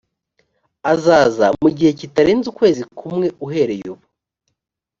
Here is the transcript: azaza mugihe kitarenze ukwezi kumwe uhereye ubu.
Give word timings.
azaza 0.93 1.47
mugihe 1.61 1.91
kitarenze 1.99 2.45
ukwezi 2.49 2.81
kumwe 2.97 3.27
uhereye 3.45 3.85
ubu. 3.93 4.05